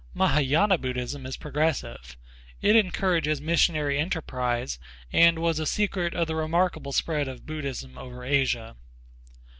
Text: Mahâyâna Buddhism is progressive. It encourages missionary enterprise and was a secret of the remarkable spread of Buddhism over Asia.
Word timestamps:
Mahâyâna 0.15 0.81
Buddhism 0.81 1.27
is 1.27 1.37
progressive. 1.37 2.17
It 2.59 2.75
encourages 2.75 3.39
missionary 3.39 3.99
enterprise 3.99 4.79
and 5.13 5.37
was 5.37 5.59
a 5.59 5.67
secret 5.67 6.15
of 6.15 6.25
the 6.25 6.33
remarkable 6.35 6.91
spread 6.91 7.27
of 7.27 7.45
Buddhism 7.45 7.99
over 7.99 8.23
Asia. 8.23 8.77